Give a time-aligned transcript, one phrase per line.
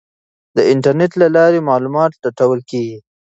[0.55, 2.97] د انټرنیټ له لارې معلومات لټول کیږي.